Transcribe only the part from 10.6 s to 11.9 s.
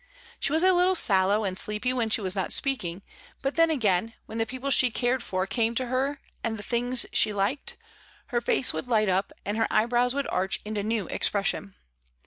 into new expression.